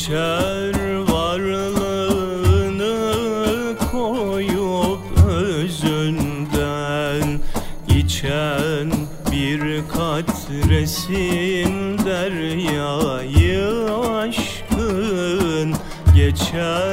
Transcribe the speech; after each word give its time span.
Geçer 0.00 0.96
varlığını 1.12 1.76
koyup 3.92 5.00
özünden 5.28 7.26
içen 7.88 8.92
bir 9.32 9.88
katresin 9.88 11.70
deryayı 11.98 13.94
aşkın 14.18 15.74
Geçer 16.14 16.89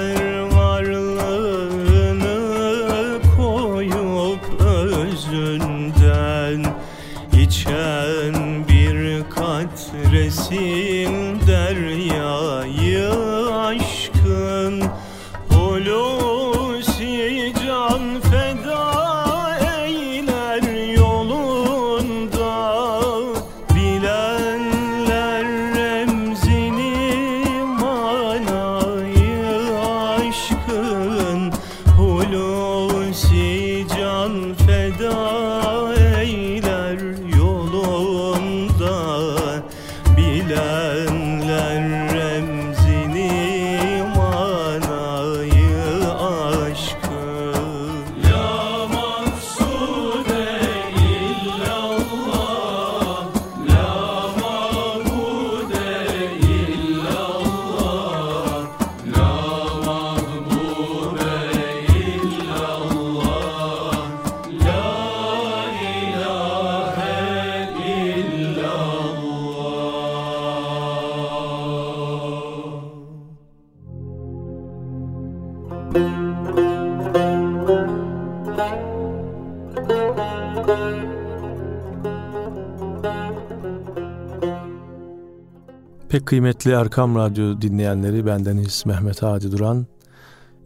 kıymetli 86.28 86.72
Erkam 86.72 87.16
Radyo 87.16 87.62
dinleyenleri 87.62 88.26
bendeniz 88.26 88.84
Mehmet 88.86 89.24
Hadi 89.24 89.52
Duran. 89.52 89.86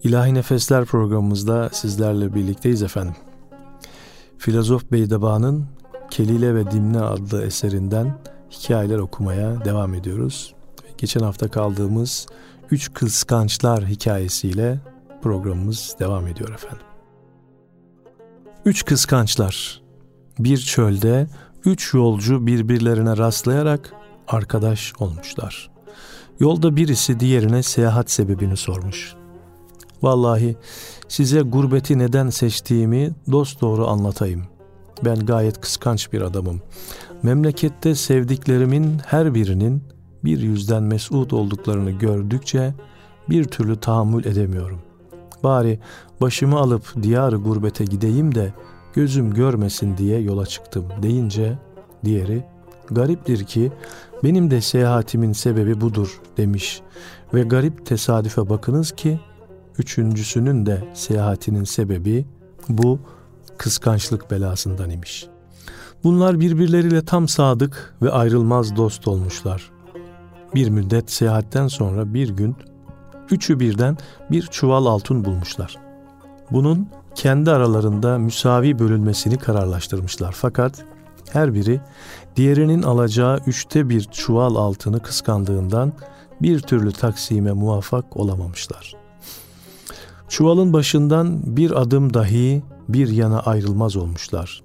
İlahi 0.03 0.33
Nefesler 0.33 0.85
programımızda 0.85 1.69
sizlerle 1.69 2.33
birlikteyiz 2.33 2.83
efendim. 2.83 3.15
Filozof 4.37 4.91
Beydeba'nın 4.91 5.65
Kelile 6.09 6.55
ve 6.55 6.71
Dimne 6.71 6.99
adlı 6.99 7.45
eserinden 7.45 8.17
hikayeler 8.51 8.97
okumaya 8.97 9.65
devam 9.65 9.93
ediyoruz. 9.93 10.55
Geçen 10.97 11.21
hafta 11.21 11.47
kaldığımız 11.47 12.27
Üç 12.71 12.93
Kıskançlar 12.93 13.85
hikayesiyle 13.85 14.79
programımız 15.21 15.95
devam 15.99 16.27
ediyor 16.27 16.49
efendim. 16.49 16.85
Üç 18.65 18.85
Kıskançlar 18.85 19.81
Bir 20.39 20.57
çölde 20.57 21.27
üç 21.65 21.93
yolcu 21.93 22.47
birbirlerine 22.47 23.17
rastlayarak 23.17 23.93
arkadaş 24.27 24.93
olmuşlar. 24.99 25.71
Yolda 26.39 26.75
birisi 26.75 27.19
diğerine 27.19 27.63
seyahat 27.63 28.11
sebebini 28.11 28.57
sormuş. 28.57 29.15
Vallahi 30.01 30.55
size 31.07 31.41
gurbeti 31.41 31.99
neden 31.99 32.29
seçtiğimi 32.29 33.11
dost 33.31 33.61
doğru 33.61 33.87
anlatayım. 33.87 34.43
Ben 35.05 35.25
gayet 35.25 35.61
kıskanç 35.61 36.13
bir 36.13 36.21
adamım. 36.21 36.61
Memlekette 37.23 37.95
sevdiklerimin 37.95 38.97
her 39.05 39.33
birinin 39.33 39.83
bir 40.23 40.39
yüzden 40.39 40.83
mesut 40.83 41.33
olduklarını 41.33 41.91
gördükçe 41.91 42.73
bir 43.29 43.43
türlü 43.43 43.79
tahammül 43.79 44.25
edemiyorum. 44.25 44.79
Bari 45.43 45.79
başımı 46.21 46.59
alıp 46.59 47.03
diyarı 47.03 47.35
gurbete 47.35 47.85
gideyim 47.85 48.35
de 48.35 48.53
gözüm 48.93 49.33
görmesin 49.33 49.97
diye 49.97 50.19
yola 50.19 50.45
çıktım 50.45 50.85
deyince 51.01 51.57
diğeri 52.05 52.43
gariptir 52.91 53.43
ki 53.43 53.71
benim 54.23 54.51
de 54.51 54.61
seyahatimin 54.61 55.33
sebebi 55.33 55.81
budur 55.81 56.21
demiş 56.37 56.81
ve 57.33 57.41
garip 57.41 57.85
tesadüfe 57.85 58.49
bakınız 58.49 58.91
ki 58.91 59.19
üçüncüsünün 59.77 60.65
de 60.65 60.83
seyahatinin 60.93 61.63
sebebi 61.63 62.25
bu 62.69 62.99
kıskançlık 63.57 64.31
belasından 64.31 64.89
imiş. 64.89 65.27
Bunlar 66.03 66.39
birbirleriyle 66.39 67.05
tam 67.05 67.27
sadık 67.27 67.95
ve 68.01 68.11
ayrılmaz 68.11 68.75
dost 68.75 69.07
olmuşlar. 69.07 69.71
Bir 70.55 70.69
müddet 70.69 71.11
seyahatten 71.11 71.67
sonra 71.67 72.13
bir 72.13 72.29
gün 72.29 72.55
üçü 73.31 73.59
birden 73.59 73.97
bir 74.31 74.41
çuval 74.41 74.85
altın 74.85 75.25
bulmuşlar. 75.25 75.77
Bunun 76.51 76.87
kendi 77.15 77.51
aralarında 77.51 78.17
müsavi 78.17 78.79
bölünmesini 78.79 79.37
kararlaştırmışlar. 79.37 80.31
Fakat 80.31 80.85
her 81.33 81.53
biri 81.53 81.81
diğerinin 82.35 82.81
alacağı 82.81 83.39
üçte 83.47 83.89
bir 83.89 84.03
çuval 84.03 84.55
altını 84.55 84.99
kıskandığından 84.99 85.93
bir 86.41 86.59
türlü 86.59 86.91
taksime 86.91 87.51
muvaffak 87.51 88.17
olamamışlar. 88.17 88.95
Çuvalın 90.29 90.73
başından 90.73 91.39
bir 91.57 91.81
adım 91.81 92.13
dahi 92.13 92.63
bir 92.89 93.09
yana 93.09 93.39
ayrılmaz 93.39 93.95
olmuşlar. 93.95 94.63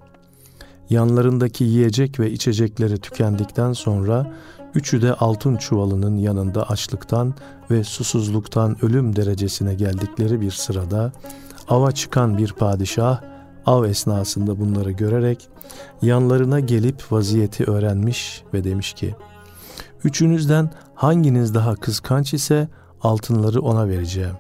Yanlarındaki 0.90 1.64
yiyecek 1.64 2.20
ve 2.20 2.30
içecekleri 2.30 2.98
tükendikten 2.98 3.72
sonra 3.72 4.32
üçü 4.74 5.02
de 5.02 5.14
altın 5.14 5.56
çuvalının 5.56 6.16
yanında 6.16 6.68
açlıktan 6.70 7.34
ve 7.70 7.84
susuzluktan 7.84 8.84
ölüm 8.84 9.16
derecesine 9.16 9.74
geldikleri 9.74 10.40
bir 10.40 10.50
sırada 10.50 11.12
ava 11.68 11.92
çıkan 11.92 12.38
bir 12.38 12.52
padişah 12.52 13.35
av 13.66 13.84
esnasında 13.84 14.60
bunları 14.60 14.90
görerek 14.90 15.48
yanlarına 16.02 16.60
gelip 16.60 17.12
vaziyeti 17.12 17.64
öğrenmiş 17.64 18.42
ve 18.54 18.64
demiş 18.64 18.92
ki 18.92 19.14
Üçünüzden 20.04 20.70
hanginiz 20.94 21.54
daha 21.54 21.74
kıskanç 21.74 22.34
ise 22.34 22.68
altınları 23.02 23.60
ona 23.60 23.88
vereceğim. 23.88 24.36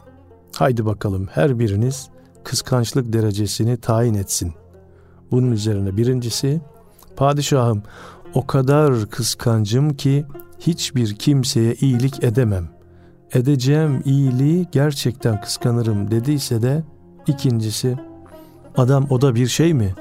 Haydi 0.56 0.86
bakalım 0.86 1.28
her 1.32 1.58
biriniz 1.58 2.08
kıskançlık 2.44 3.12
derecesini 3.12 3.76
tayin 3.76 4.14
etsin. 4.14 4.52
Bunun 5.30 5.52
üzerine 5.52 5.96
birincisi, 5.96 6.60
padişahım 7.16 7.82
o 8.34 8.46
kadar 8.46 9.06
kıskancım 9.06 9.94
ki 9.94 10.26
hiçbir 10.58 11.14
kimseye 11.14 11.74
iyilik 11.74 12.24
edemem. 12.24 12.68
Edeceğim 13.32 14.02
iyiliği 14.04 14.66
gerçekten 14.72 15.40
kıskanırım 15.40 16.10
dediyse 16.10 16.62
de 16.62 16.84
ikincisi, 17.26 17.96
adam 18.76 19.06
o 19.10 19.20
da 19.20 19.34
bir 19.34 19.46
şey 19.46 19.74
mi? 19.74 19.94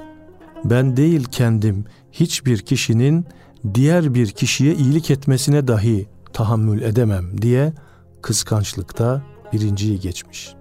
Ben 0.66 0.98
değil 0.98 1.24
kendim 1.32 1.86
hiçbir 2.12 2.58
kişinin 2.58 3.26
diğer 3.74 4.14
bir 4.14 4.28
kişiye 4.28 4.76
iyilik 4.76 5.12
etmesine 5.12 5.68
dahi 5.68 6.08
tahammül 6.34 6.82
edemem 6.82 7.42
diye 7.42 7.74
kıskançlıkta 8.22 9.22
birinciyi 9.54 10.00
geçmiş. 10.00 10.54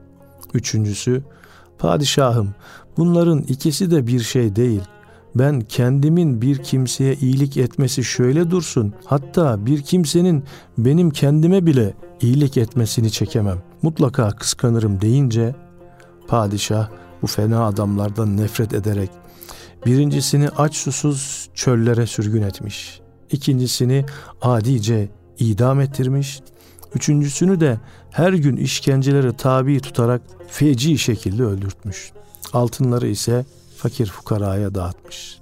Üçüncüsü, 0.55 1.23
padişahım 1.79 2.55
bunların 2.97 3.39
ikisi 3.39 3.91
de 3.91 4.07
bir 4.07 4.21
şey 4.21 4.57
değil. 4.57 4.83
Ben 5.35 5.61
kendimin 5.61 6.43
bir 6.43 6.59
kimseye 6.59 7.15
iyilik 7.15 7.57
etmesi 7.57 8.05
şöyle 8.05 8.51
dursun. 8.51 8.95
Hatta 9.05 9.67
bir 9.67 9.83
kimsenin 9.83 10.45
benim 10.79 11.11
kendime 11.11 11.67
bile 11.67 11.95
iyilik 12.21 12.57
etmesini 12.57 13.11
çekemem. 13.11 13.59
Mutlaka 13.83 14.31
kıskanırım 14.31 15.01
deyince 15.01 15.55
padişah 16.29 16.89
bu 17.25 17.29
fena 17.29 17.67
adamlardan 17.67 18.37
nefret 18.37 18.75
ederek 18.75 19.11
birincisini 19.87 20.49
aç 20.49 20.77
susuz 20.77 21.49
çöllere 21.55 22.07
sürgün 22.07 22.43
etmiş. 22.43 23.01
İkincisini 23.31 24.05
adice 24.43 25.09
idam 25.39 25.81
ettirmiş. 25.81 26.41
Üçüncüsünü 26.95 27.61
de 27.61 27.81
her 28.11 28.33
gün 28.33 28.57
işkencelere 28.57 29.37
tabi 29.37 29.81
tutarak 29.81 30.23
feci 30.49 30.99
şekilde 30.99 31.45
öldürtmüş. 31.45 32.13
Altınları 32.53 33.09
ise 33.09 33.45
fakir 33.77 34.07
fukaraya 34.07 34.75
dağıtmış. 34.75 35.39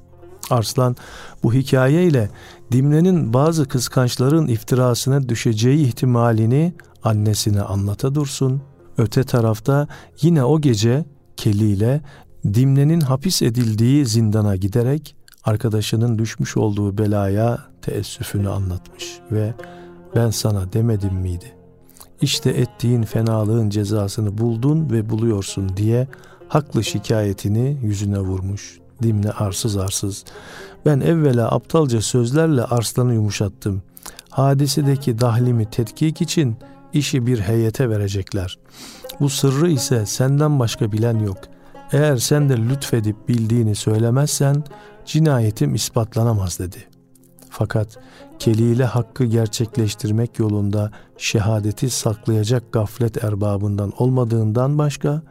Arslan 0.51 0.97
bu 1.43 1.55
hikayeyle 1.55 2.31
Dimne'nin 2.73 3.35
bazı 3.35 3.69
kıskançların 3.69 4.47
iftirasına 4.47 5.29
düşeceği 5.29 5.87
ihtimalini 5.87 6.75
annesine 7.05 7.63
anlata 7.63 8.15
dursun. 8.15 8.63
Öte 8.99 9.25
tarafta 9.25 9.89
yine 10.21 10.45
o 10.45 10.61
gece 10.61 11.05
Keli 11.43 11.65
ile 11.65 12.01
Dimne'nin 12.55 13.01
hapis 13.01 13.43
edildiği 13.43 14.07
zindana 14.07 14.57
giderek 14.57 15.17
arkadaşının 15.45 16.19
düşmüş 16.19 16.57
olduğu 16.57 16.99
belaya 16.99 17.59
teessüfünü 17.83 18.49
anlatmış 18.49 19.19
ve 19.31 19.55
ben 20.17 20.31
sana 20.31 20.73
demedim 20.73 21.15
miydi? 21.15 21.55
İşte 22.21 22.51
ettiğin 22.51 23.03
fenalığın 23.03 23.71
cezasını 23.71 24.39
buldun 24.39 24.91
ve 24.91 25.11
buluyorsun 25.11 25.77
diye 25.77 26.09
haklı 26.49 26.85
şikayetini 26.85 27.79
yüzüne 27.83 28.21
vurmuş. 28.21 28.79
Dimne 29.03 29.31
arsız 29.31 29.77
arsız. 29.77 30.25
Ben 30.87 31.01
evvela 31.01 31.51
aptalca 31.51 32.01
sözlerle 32.01 32.65
arslanı 32.65 33.15
yumuşattım. 33.15 33.83
Hadisedeki 34.31 35.19
dahlimi 35.19 35.71
tetkik 35.71 36.21
için 36.21 36.57
işi 36.93 37.27
bir 37.27 37.41
heyete 37.41 37.91
verecekler. 37.91 38.59
Bu 39.21 39.29
sırrı 39.29 39.71
ise 39.71 40.07
senden 40.07 40.59
başka 40.59 40.93
bilen 40.93 41.19
yok. 41.19 41.39
Eğer 41.93 42.17
sen 42.17 42.49
de 42.49 42.57
lütfedip 42.57 43.29
bildiğini 43.29 43.75
söylemezsen 43.75 44.65
cinayetim 45.05 45.75
ispatlanamaz 45.75 46.59
dedi. 46.59 46.89
Fakat 47.51 47.99
kelile 48.39 48.85
hakkı 48.85 49.25
gerçekleştirmek 49.25 50.39
yolunda 50.39 50.91
şehadeti 51.19 51.91
saklayacak 51.91 52.73
gaflet 52.73 53.25
erbabından 53.25 53.93
olmadığından 53.99 54.79
başka 54.79 55.23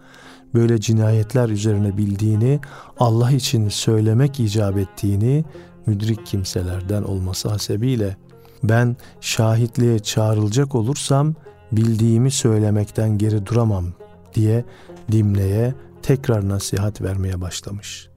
böyle 0.53 0.79
cinayetler 0.79 1.49
üzerine 1.49 1.97
bildiğini, 1.97 2.59
Allah 2.99 3.31
için 3.31 3.69
söylemek 3.69 4.39
icap 4.39 4.77
ettiğini 4.77 5.45
müdrik 5.85 6.25
kimselerden 6.25 7.03
olması 7.03 7.49
hasebiyle 7.49 8.17
ben 8.63 8.95
şahitliğe 9.21 9.99
çağrılacak 9.99 10.75
olursam 10.75 11.35
bildiğimi 11.71 12.31
söylemekten 12.31 13.17
geri 13.17 13.45
duramam 13.45 13.85
diye 14.33 14.65
Dimne'ye 15.11 15.73
tekrar 16.01 16.49
nasihat 16.49 17.01
vermeye 17.01 17.41
başlamış. 17.41 18.11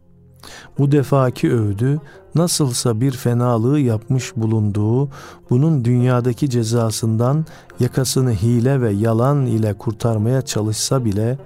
Bu 0.78 0.92
defaki 0.92 1.52
övdü 1.52 2.00
nasılsa 2.34 3.00
bir 3.00 3.12
fenalığı 3.12 3.80
yapmış 3.80 4.36
bulunduğu 4.36 5.08
bunun 5.50 5.84
dünyadaki 5.84 6.50
cezasından 6.50 7.46
yakasını 7.80 8.32
hile 8.32 8.80
ve 8.80 8.92
yalan 8.92 9.46
ile 9.46 9.74
kurtarmaya 9.74 10.42
çalışsa 10.42 11.04
bile 11.04 11.38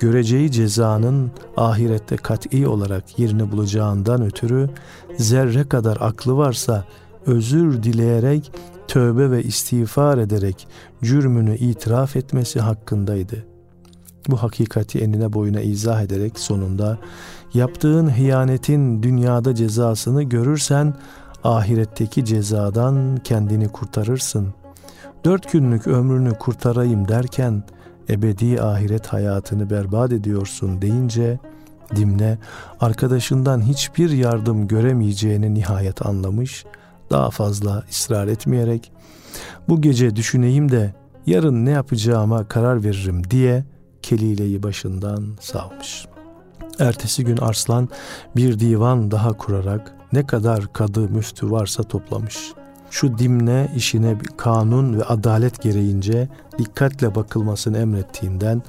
göreceği 0.00 0.50
cezanın 0.50 1.30
ahirette 1.56 2.16
kat'i 2.16 2.68
olarak 2.68 3.18
yerini 3.18 3.52
bulacağından 3.52 4.22
ötürü 4.22 4.70
zerre 5.18 5.68
kadar 5.68 5.96
aklı 6.00 6.36
varsa 6.36 6.84
özür 7.26 7.82
dileyerek 7.82 8.52
tövbe 8.88 9.30
ve 9.30 9.42
istiğfar 9.42 10.18
ederek 10.18 10.68
cürmünü 11.02 11.56
itiraf 11.56 12.16
etmesi 12.16 12.60
hakkındaydı. 12.60 13.46
Bu 14.28 14.36
hakikati 14.36 14.98
enine 14.98 15.32
boyuna 15.32 15.60
izah 15.60 16.02
ederek 16.02 16.38
sonunda 16.38 16.98
yaptığın 17.54 18.08
hıyanetin 18.10 19.02
dünyada 19.02 19.54
cezasını 19.54 20.22
görürsen 20.22 20.94
ahiretteki 21.44 22.24
cezadan 22.24 23.16
kendini 23.24 23.68
kurtarırsın. 23.68 24.54
Dört 25.24 25.52
günlük 25.52 25.86
ömrünü 25.86 26.34
kurtarayım 26.38 27.08
derken 27.08 27.62
ebedi 28.08 28.62
ahiret 28.62 29.06
hayatını 29.06 29.70
berbat 29.70 30.12
ediyorsun 30.12 30.82
deyince 30.82 31.38
Dimne 31.96 32.38
arkadaşından 32.80 33.60
hiçbir 33.60 34.10
yardım 34.10 34.68
göremeyeceğini 34.68 35.54
nihayet 35.54 36.06
anlamış, 36.06 36.64
daha 37.10 37.30
fazla 37.30 37.84
ısrar 37.90 38.28
etmeyerek 38.28 38.92
bu 39.68 39.80
gece 39.80 40.16
düşüneyim 40.16 40.70
de 40.70 40.94
yarın 41.26 41.66
ne 41.66 41.70
yapacağıma 41.70 42.48
karar 42.48 42.84
veririm 42.84 43.30
diye 43.30 43.64
kelileyi 44.02 44.62
başından 44.62 45.24
savmış. 45.40 46.06
Ertesi 46.78 47.24
gün 47.24 47.36
Arslan 47.36 47.88
bir 48.36 48.58
divan 48.60 49.10
daha 49.10 49.32
kurarak 49.32 49.94
ne 50.12 50.26
kadar 50.26 50.72
kadı 50.72 51.00
müftü 51.00 51.50
varsa 51.50 51.82
toplamış. 51.82 52.52
Şu 52.90 53.18
dimne 53.18 53.72
işine 53.76 54.18
kanun 54.36 54.98
ve 54.98 55.04
adalet 55.04 55.62
gereğince 55.62 56.28
dikkatle 56.58 57.14
bakılmasını 57.14 57.78
emrettiğinden 57.78 58.62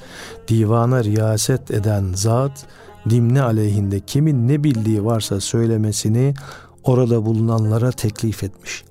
divana 0.47 1.03
riyaset 1.03 1.71
eden 1.71 2.05
zat 2.13 2.65
dimne 3.09 3.41
aleyhinde 3.41 3.99
kimin 3.99 4.47
ne 4.47 4.63
bildiği 4.63 5.05
varsa 5.05 5.39
söylemesini 5.39 6.33
orada 6.85 7.25
bulunanlara 7.25 7.91
teklif 7.91 8.43
etmiş. 8.43 8.83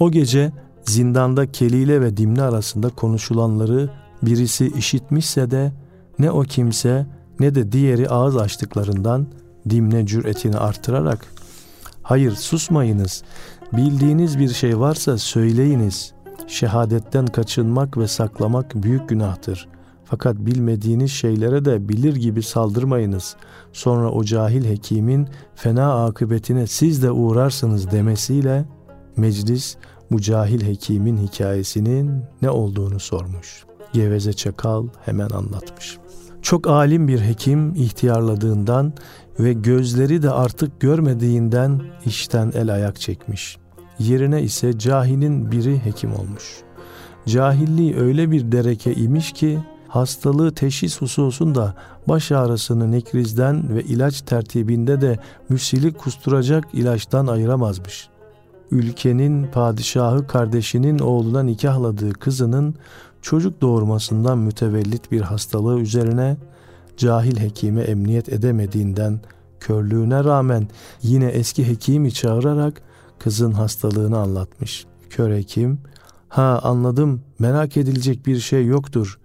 O 0.00 0.10
gece 0.10 0.52
zindanda 0.84 1.52
Kelile 1.52 2.00
ve 2.00 2.16
Dimne 2.16 2.42
arasında 2.42 2.88
konuşulanları 2.88 3.90
birisi 4.22 4.66
işitmişse 4.66 5.50
de 5.50 5.72
ne 6.18 6.30
o 6.30 6.42
kimse 6.42 7.06
ne 7.40 7.54
de 7.54 7.72
diğeri 7.72 8.08
ağız 8.08 8.36
açtıklarından 8.36 9.26
Dimne 9.70 10.06
cüretini 10.06 10.56
artırarak 10.56 11.26
hayır 12.02 12.32
susmayınız 12.32 13.22
bildiğiniz 13.72 14.38
bir 14.38 14.48
şey 14.48 14.78
varsa 14.78 15.18
söyleyiniz 15.18 16.12
şehadetten 16.46 17.26
kaçınmak 17.26 17.98
ve 17.98 18.08
saklamak 18.08 18.74
büyük 18.74 19.08
günahtır. 19.08 19.68
Fakat 20.10 20.36
bilmediğiniz 20.36 21.10
şeylere 21.10 21.64
de 21.64 21.88
bilir 21.88 22.16
gibi 22.16 22.42
saldırmayınız. 22.42 23.36
Sonra 23.72 24.10
o 24.10 24.24
cahil 24.24 24.64
hekimin 24.64 25.28
fena 25.54 26.04
akıbetine 26.04 26.66
siz 26.66 27.02
de 27.02 27.10
uğrarsınız 27.10 27.90
demesiyle 27.90 28.64
meclis 29.16 29.76
bu 30.10 30.20
cahil 30.20 30.66
hekimin 30.66 31.16
hikayesinin 31.16 32.22
ne 32.42 32.50
olduğunu 32.50 33.00
sormuş. 33.00 33.64
Geveze 33.92 34.32
çakal 34.32 34.86
hemen 35.04 35.30
anlatmış. 35.30 35.98
Çok 36.42 36.66
alim 36.66 37.08
bir 37.08 37.20
hekim 37.20 37.74
ihtiyarladığından 37.74 38.92
ve 39.40 39.52
gözleri 39.52 40.22
de 40.22 40.30
artık 40.30 40.80
görmediğinden 40.80 41.82
işten 42.06 42.52
el 42.54 42.74
ayak 42.74 43.00
çekmiş. 43.00 43.56
Yerine 43.98 44.42
ise 44.42 44.78
cahilin 44.78 45.52
biri 45.52 45.84
hekim 45.84 46.12
olmuş. 46.12 46.62
Cahilliği 47.26 47.96
öyle 47.96 48.30
bir 48.30 48.52
dereke 48.52 48.94
imiş 48.94 49.32
ki 49.32 49.58
hastalığı 49.88 50.54
teşhis 50.54 51.00
hususunda 51.00 51.74
baş 52.08 52.32
ağrısını 52.32 52.92
nekrizden 52.92 53.76
ve 53.76 53.82
ilaç 53.82 54.20
tertibinde 54.20 55.00
de 55.00 55.18
müsili 55.48 55.92
kusturacak 55.92 56.64
ilaçtan 56.72 57.26
ayıramazmış. 57.26 58.08
Ülkenin 58.70 59.46
padişahı 59.46 60.26
kardeşinin 60.26 60.98
oğluna 60.98 61.42
nikahladığı 61.42 62.12
kızının 62.12 62.74
çocuk 63.22 63.60
doğurmasından 63.60 64.38
mütevellit 64.38 65.12
bir 65.12 65.20
hastalığı 65.20 65.80
üzerine 65.80 66.36
cahil 66.96 67.36
hekime 67.40 67.82
emniyet 67.82 68.28
edemediğinden 68.28 69.20
körlüğüne 69.60 70.24
rağmen 70.24 70.68
yine 71.02 71.26
eski 71.26 71.68
hekimi 71.68 72.12
çağırarak 72.12 72.82
kızın 73.18 73.52
hastalığını 73.52 74.18
anlatmış. 74.18 74.86
Kör 75.10 75.36
hekim, 75.36 75.80
ha 76.28 76.60
anladım 76.62 77.22
merak 77.38 77.76
edilecek 77.76 78.26
bir 78.26 78.38
şey 78.38 78.66
yoktur. 78.66 79.18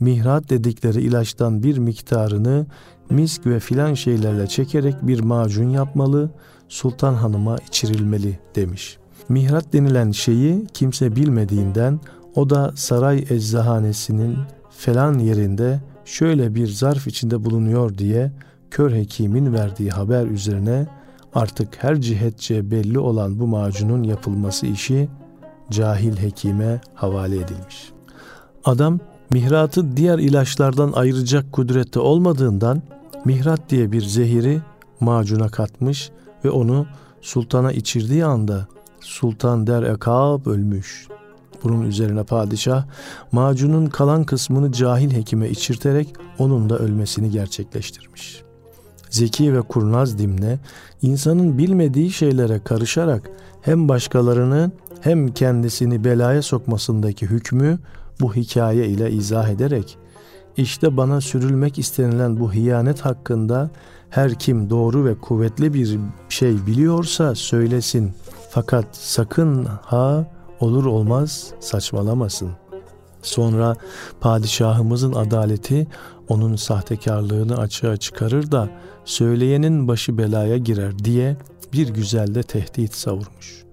Mihrat 0.00 0.50
dedikleri 0.50 1.00
ilaçtan 1.00 1.62
bir 1.62 1.78
miktarını 1.78 2.66
misk 3.10 3.46
ve 3.46 3.60
filan 3.60 3.94
şeylerle 3.94 4.46
çekerek 4.46 4.94
bir 5.02 5.20
macun 5.20 5.68
yapmalı, 5.68 6.30
sultan 6.68 7.14
hanıma 7.14 7.56
içirilmeli 7.68 8.38
demiş. 8.54 8.98
Mihrat 9.28 9.72
denilen 9.72 10.10
şeyi 10.10 10.66
kimse 10.74 11.16
bilmediğinden 11.16 12.00
o 12.34 12.50
da 12.50 12.72
saray 12.76 13.24
eczahanesinin 13.30 14.36
falan 14.70 15.18
yerinde 15.18 15.80
şöyle 16.04 16.54
bir 16.54 16.66
zarf 16.66 17.06
içinde 17.06 17.44
bulunuyor 17.44 17.98
diye 17.98 18.32
kör 18.70 18.92
hekimin 18.92 19.54
verdiği 19.54 19.90
haber 19.90 20.26
üzerine 20.26 20.86
artık 21.34 21.84
her 21.84 22.00
cihetçe 22.00 22.70
belli 22.70 22.98
olan 22.98 23.40
bu 23.40 23.46
macunun 23.46 24.02
yapılması 24.02 24.66
işi 24.66 25.08
cahil 25.70 26.16
hekime 26.16 26.80
havale 26.94 27.36
edilmiş. 27.36 27.92
Adam 28.64 29.00
mihratı 29.30 29.96
diğer 29.96 30.18
ilaçlardan 30.18 30.92
ayıracak 30.92 31.52
kudrette 31.52 32.00
olmadığından 32.00 32.82
mihrat 33.24 33.70
diye 33.70 33.92
bir 33.92 34.02
zehiri 34.02 34.60
macuna 35.00 35.48
katmış 35.48 36.10
ve 36.44 36.50
onu 36.50 36.86
sultana 37.20 37.72
içirdiği 37.72 38.24
anda 38.24 38.66
sultan 39.00 39.66
der 39.66 39.82
ekab 39.82 40.46
ölmüş. 40.46 41.08
Bunun 41.64 41.82
üzerine 41.82 42.22
padişah 42.22 42.84
macunun 43.32 43.86
kalan 43.86 44.24
kısmını 44.24 44.72
cahil 44.72 45.12
hekime 45.12 45.48
içirterek 45.48 46.14
onun 46.38 46.70
da 46.70 46.78
ölmesini 46.78 47.30
gerçekleştirmiş. 47.30 48.42
Zeki 49.10 49.54
ve 49.54 49.62
kurnaz 49.62 50.18
Dimne 50.18 50.58
insanın 51.02 51.58
bilmediği 51.58 52.10
şeylere 52.10 52.60
karışarak 52.64 53.30
hem 53.62 53.88
başkalarını 53.88 54.70
hem 55.00 55.28
kendisini 55.28 56.04
belaya 56.04 56.42
sokmasındaki 56.42 57.26
hükmü 57.26 57.78
bu 58.20 58.34
hikaye 58.34 58.86
ile 58.86 59.10
izah 59.10 59.48
ederek 59.48 59.98
işte 60.56 60.96
bana 60.96 61.20
sürülmek 61.20 61.78
istenilen 61.78 62.40
bu 62.40 62.52
hiyanet 62.52 63.00
hakkında 63.00 63.70
her 64.10 64.34
kim 64.34 64.70
doğru 64.70 65.04
ve 65.04 65.14
kuvvetli 65.14 65.74
bir 65.74 65.98
şey 66.28 66.66
biliyorsa 66.66 67.34
söylesin. 67.34 68.12
Fakat 68.50 68.86
sakın 68.92 69.64
ha 69.64 70.26
olur 70.60 70.84
olmaz 70.84 71.50
saçmalamasın. 71.60 72.50
Sonra 73.22 73.76
padişahımızın 74.20 75.12
adaleti 75.12 75.86
onun 76.28 76.56
sahtekarlığını 76.56 77.58
açığa 77.58 77.96
çıkarır 77.96 78.52
da 78.52 78.68
söyleyenin 79.04 79.88
başı 79.88 80.18
belaya 80.18 80.56
girer 80.56 80.98
diye 80.98 81.36
bir 81.72 81.88
güzel 81.88 82.34
de 82.34 82.42
tehdit 82.42 82.94
savurmuş. 82.94 83.64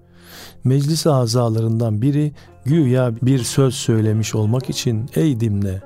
Meclis 0.64 1.06
azalarından 1.06 2.02
biri 2.02 2.32
güya 2.66 3.12
bir 3.22 3.38
söz 3.38 3.74
söylemiş 3.74 4.34
olmak 4.34 4.70
için 4.70 5.10
ey 5.14 5.40
Dimne 5.40 5.80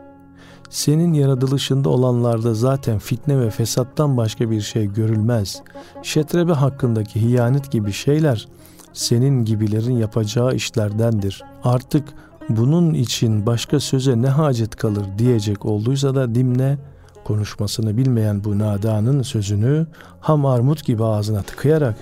senin 0.70 1.12
yaratılışında 1.12 1.88
olanlarda 1.88 2.54
zaten 2.54 2.98
fitne 2.98 3.40
ve 3.40 3.50
fesattan 3.50 4.16
başka 4.16 4.50
bir 4.50 4.60
şey 4.60 4.86
görülmez. 4.86 5.62
Şetrebe 6.02 6.52
hakkındaki 6.52 7.22
hiyanet 7.22 7.70
gibi 7.70 7.92
şeyler 7.92 8.48
senin 8.92 9.44
gibilerin 9.44 9.96
yapacağı 9.96 10.54
işlerdendir. 10.54 11.42
Artık 11.64 12.08
bunun 12.48 12.94
için 12.94 13.46
başka 13.46 13.80
söze 13.80 14.22
ne 14.22 14.28
hacet 14.28 14.76
kalır 14.76 15.06
diyecek 15.18 15.66
olduysa 15.66 16.14
da 16.14 16.34
Dimne 16.34 16.78
konuşmasını 17.24 17.96
bilmeyen 17.96 18.44
bu 18.44 18.58
nadanın 18.58 19.22
sözünü 19.22 19.86
ham 20.20 20.46
armut 20.46 20.84
gibi 20.84 21.04
ağzına 21.04 21.42
tıkayarak 21.42 21.96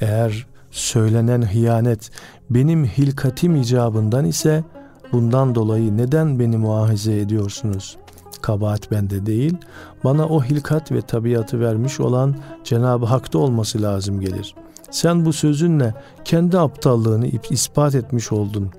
eğer 0.00 0.46
söylenen 0.70 1.42
hiyanet 1.42 2.10
benim 2.50 2.84
hilkatim 2.84 3.56
icabından 3.56 4.24
ise 4.24 4.64
bundan 5.12 5.54
dolayı 5.54 5.96
neden 5.96 6.38
beni 6.38 6.56
muahize 6.56 7.18
ediyorsunuz? 7.20 7.96
Kabahat 8.42 8.90
bende 8.90 9.26
değil, 9.26 9.56
bana 10.04 10.26
o 10.26 10.42
hilkat 10.42 10.92
ve 10.92 11.02
tabiatı 11.02 11.60
vermiş 11.60 12.00
olan 12.00 12.36
Cenab-ı 12.64 13.06
Hak'ta 13.06 13.38
olması 13.38 13.82
lazım 13.82 14.20
gelir. 14.20 14.54
Sen 14.90 15.24
bu 15.24 15.32
sözünle 15.32 15.94
kendi 16.24 16.58
aptallığını 16.58 17.26
ispat 17.50 17.94
etmiş 17.94 18.32
oldun. 18.32 18.70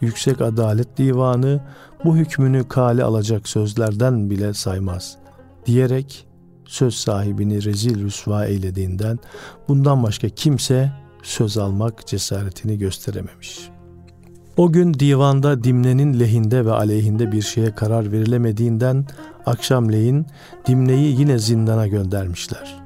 Yüksek 0.00 0.40
Adalet 0.40 0.98
Divanı 0.98 1.60
bu 2.04 2.16
hükmünü 2.16 2.68
kale 2.68 3.04
alacak 3.04 3.48
sözlerden 3.48 4.30
bile 4.30 4.54
saymaz. 4.54 5.16
Diyerek 5.66 6.26
söz 6.66 6.94
sahibini 6.94 7.64
rezil 7.64 8.04
rüsva 8.04 8.46
eylediğinden 8.46 9.18
bundan 9.68 10.02
başka 10.02 10.28
kimse 10.28 10.92
söz 11.24 11.58
almak 11.58 12.06
cesaretini 12.06 12.78
gösterememiş. 12.78 13.70
O 14.56 14.72
gün 14.72 14.94
divanda 14.94 15.64
Dimne'nin 15.64 16.20
lehinde 16.20 16.66
ve 16.66 16.72
aleyhinde 16.72 17.32
bir 17.32 17.42
şeye 17.42 17.74
karar 17.74 18.12
verilemediğinden 18.12 19.06
akşamleyin 19.46 20.26
Dimne'yi 20.66 21.20
yine 21.20 21.38
zindana 21.38 21.86
göndermişler. 21.86 22.82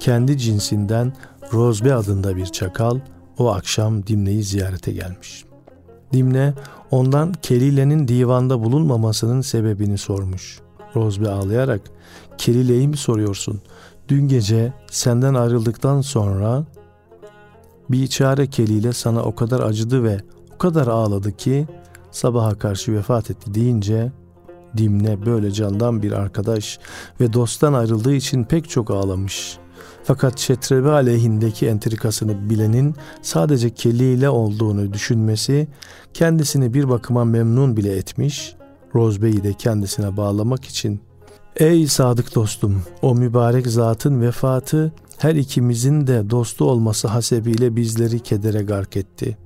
Kendi 0.00 0.38
cinsinden 0.38 1.12
Rozbe 1.52 1.94
adında 1.94 2.36
bir 2.36 2.46
çakal 2.46 3.00
o 3.38 3.48
akşam 3.48 4.06
Dimne'yi 4.06 4.42
ziyarete 4.42 4.92
gelmiş. 4.92 5.44
Dimne 6.12 6.54
ondan 6.90 7.32
Kelile'nin 7.32 8.08
divanda 8.08 8.64
bulunmamasının 8.64 9.40
sebebini 9.40 9.98
sormuş. 9.98 10.60
Rozbe 10.96 11.28
ağlayarak 11.28 11.80
Kelile'yi 12.38 12.88
mi 12.88 12.96
soruyorsun? 12.96 13.60
Dün 14.08 14.28
gece 14.28 14.72
senden 14.90 15.34
ayrıldıktan 15.34 16.00
sonra 16.00 16.64
bir 17.90 18.02
içare 18.02 18.46
Kelile 18.46 18.92
sana 18.92 19.22
o 19.22 19.34
kadar 19.34 19.60
acıdı 19.60 20.04
ve 20.04 20.20
o 20.54 20.58
kadar 20.58 20.86
ağladı 20.86 21.36
ki 21.36 21.66
sabaha 22.10 22.58
karşı 22.58 22.92
vefat 22.92 23.30
etti 23.30 23.54
deyince 23.54 24.12
Dimne 24.76 25.26
böyle 25.26 25.50
candan 25.50 26.02
bir 26.02 26.12
arkadaş 26.12 26.78
ve 27.20 27.32
dosttan 27.32 27.72
ayrıldığı 27.72 28.14
için 28.14 28.44
pek 28.44 28.70
çok 28.70 28.90
ağlamış. 28.90 29.58
Fakat 30.04 30.38
Şetrebe 30.38 30.90
aleyhindeki 30.90 31.66
entrikasını 31.66 32.50
bilenin 32.50 32.94
sadece 33.22 33.70
Kelile 33.70 34.28
olduğunu 34.28 34.92
düşünmesi 34.92 35.68
kendisini 36.14 36.74
bir 36.74 36.88
bakıma 36.88 37.24
memnun 37.24 37.76
bile 37.76 37.96
etmiş, 37.96 38.56
Rozbey'i 38.94 39.44
de 39.44 39.52
kendisine 39.52 40.16
bağlamak 40.16 40.64
için 40.64 41.00
Ey 41.56 41.86
sadık 41.86 42.34
dostum, 42.34 42.82
o 43.02 43.14
mübarek 43.14 43.66
zatın 43.66 44.20
vefatı 44.20 44.92
her 45.18 45.34
ikimizin 45.34 46.06
de 46.06 46.30
dostu 46.30 46.64
olması 46.64 47.08
hasebiyle 47.08 47.76
bizleri 47.76 48.20
kedere 48.20 48.62
gark 48.62 48.96
etti. 48.96 49.36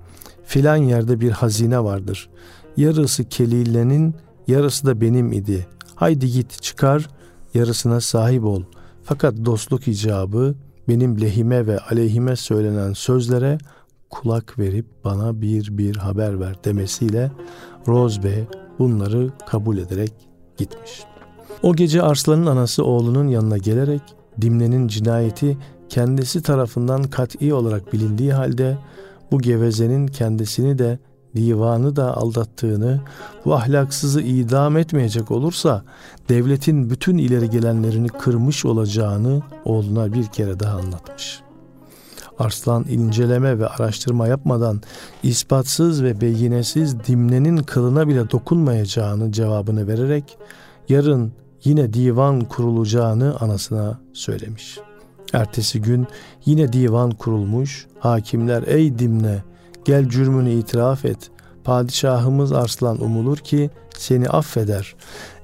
Filan 0.44 0.76
yerde 0.76 1.20
bir 1.20 1.30
hazine 1.30 1.84
vardır. 1.84 2.30
Yarısı 2.76 3.24
Kelile'nin, 3.24 4.14
yarısı 4.48 4.86
da 4.86 5.00
benim 5.00 5.32
idi. 5.32 5.66
Haydi 5.94 6.32
git 6.32 6.62
çıkar, 6.62 7.08
yarısına 7.54 8.00
sahip 8.00 8.44
ol. 8.44 8.62
Fakat 9.04 9.34
dostluk 9.44 9.88
icabı 9.88 10.54
benim 10.88 11.20
lehime 11.20 11.66
ve 11.66 11.78
aleyhime 11.78 12.36
söylenen 12.36 12.92
sözlere 12.92 13.58
kulak 14.10 14.58
verip 14.58 14.86
bana 15.04 15.40
bir 15.40 15.78
bir 15.78 15.96
haber 15.96 16.40
ver 16.40 16.64
demesiyle 16.64 17.30
Rozbe 17.88 18.46
bunları 18.78 19.30
kabul 19.46 19.78
ederek 19.78 20.12
gitmiş. 20.56 21.02
O 21.62 21.76
gece 21.76 22.02
Arslan'ın 22.02 22.46
anası 22.46 22.84
oğlunun 22.84 23.28
yanına 23.28 23.58
gelerek 23.58 24.02
Dimne'nin 24.42 24.88
cinayeti 24.88 25.58
kendisi 25.88 26.42
tarafından 26.42 27.02
kat'i 27.02 27.54
olarak 27.54 27.92
bilindiği 27.92 28.32
halde 28.32 28.78
bu 29.30 29.38
gevezenin 29.38 30.06
kendisini 30.06 30.78
de 30.78 30.98
divanı 31.36 31.96
da 31.96 32.16
aldattığını, 32.16 33.00
bu 33.44 33.54
ahlaksızı 33.54 34.20
idam 34.20 34.76
etmeyecek 34.76 35.30
olursa 35.30 35.84
devletin 36.28 36.90
bütün 36.90 37.18
ileri 37.18 37.50
gelenlerini 37.50 38.08
kırmış 38.08 38.64
olacağını 38.64 39.42
oğluna 39.64 40.12
bir 40.12 40.26
kere 40.26 40.60
daha 40.60 40.78
anlatmış. 40.78 41.40
Arslan 42.38 42.84
inceleme 42.88 43.58
ve 43.58 43.68
araştırma 43.68 44.26
yapmadan 44.26 44.82
ispatsız 45.22 46.02
ve 46.02 46.20
beyinesiz 46.20 47.04
dimnenin 47.04 47.56
kılına 47.56 48.08
bile 48.08 48.30
dokunmayacağını 48.30 49.32
cevabını 49.32 49.88
vererek 49.88 50.38
yarın 50.88 51.32
yine 51.64 51.92
divan 51.92 52.40
kurulacağını 52.40 53.36
anasına 53.40 54.00
söylemiş. 54.12 54.78
Ertesi 55.32 55.82
gün 55.82 56.06
yine 56.44 56.72
divan 56.72 57.10
kurulmuş. 57.10 57.86
Hakimler 57.98 58.62
ey 58.66 58.98
Dimne 58.98 59.42
gel 59.84 60.08
cürmünü 60.08 60.50
itiraf 60.50 61.04
et. 61.04 61.30
Padişahımız 61.64 62.52
Arslan 62.52 63.02
umulur 63.02 63.36
ki 63.36 63.70
seni 63.98 64.28
affeder. 64.28 64.94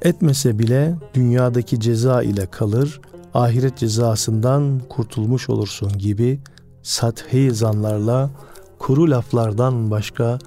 Etmese 0.02 0.58
bile 0.58 0.94
dünyadaki 1.14 1.80
ceza 1.80 2.22
ile 2.22 2.46
kalır, 2.46 3.00
ahiret 3.34 3.76
cezasından 3.76 4.80
kurtulmuş 4.88 5.48
olursun 5.48 5.98
gibi 5.98 6.40
sathi 6.82 7.50
zanlarla 7.54 8.30
kuru 8.78 9.10
laflardan 9.10 9.90
başka 9.90 10.38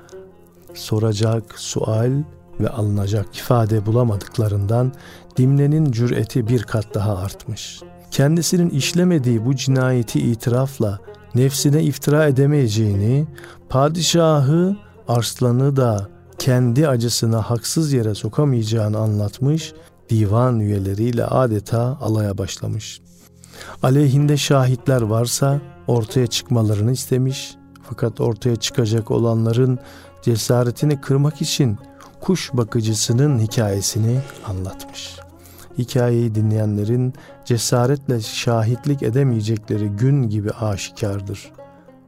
soracak 0.74 1.60
sual 1.60 2.12
ve 2.60 2.70
alınacak 2.70 3.38
ifade 3.38 3.86
bulamadıklarından 3.86 4.94
Dimne'nin 5.38 5.92
cüreti 5.92 6.48
bir 6.48 6.64
kat 6.64 6.94
daha 6.94 7.18
artmış. 7.18 7.82
Kendisinin 8.12 8.70
işlemediği 8.70 9.46
bu 9.46 9.56
cinayeti 9.56 10.20
itirafla 10.20 11.00
nefsine 11.36 11.84
iftira 11.84 12.28
edemeyeceğini, 12.28 13.28
padişahı 13.70 14.78
Arslan'ı 15.08 15.76
da 15.76 16.10
kendi 16.40 16.88
acısına 16.88 17.42
haksız 17.42 17.94
yere 17.94 18.16
sokamayacağını 18.16 18.98
anlatmış, 18.98 19.74
divan 20.10 20.60
üyeleriyle 20.60 21.26
adeta 21.26 21.98
alaya 22.02 22.38
başlamış. 22.38 23.02
Aleyhinde 23.84 24.38
şahitler 24.38 25.02
varsa 25.02 25.62
ortaya 25.88 26.28
çıkmalarını 26.28 26.92
istemiş 26.92 27.56
fakat 27.90 28.22
ortaya 28.22 28.56
çıkacak 28.56 29.12
olanların 29.12 29.80
cesaretini 30.22 31.02
kırmak 31.02 31.42
için 31.42 31.78
kuş 32.22 32.50
bakıcısının 32.54 33.40
hikayesini 33.40 34.20
anlatmış. 34.48 35.20
Hikayeyi 35.78 36.36
dinleyenlerin 36.36 37.14
cesaretle 37.46 38.22
şahitlik 38.22 39.04
edemeyecekleri 39.04 39.90
gün 39.90 40.30
gibi 40.30 40.52
aşikardır. 40.52 41.52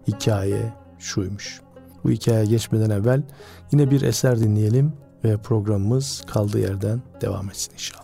Hikaye 0.08 0.74
şuymuş. 1.00 1.62
Bu 2.04 2.12
hikaye 2.12 2.46
geçmeden 2.46 2.90
evvel 2.90 3.24
yine 3.72 3.92
bir 3.92 4.02
eser 4.02 4.40
dinleyelim 4.40 4.94
ve 5.24 5.38
programımız 5.38 6.24
kaldığı 6.28 6.60
yerden 6.60 7.02
devam 7.22 7.50
etsin 7.50 7.74
inşallah. 7.74 8.02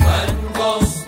Ben 0.00 0.99